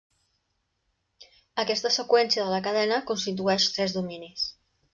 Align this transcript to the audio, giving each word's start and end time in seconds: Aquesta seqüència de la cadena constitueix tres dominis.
Aquesta 1.65 1.93
seqüència 1.97 2.47
de 2.47 2.55
la 2.55 2.63
cadena 2.69 2.99
constitueix 3.13 3.69
tres 3.77 3.97
dominis. 4.01 4.51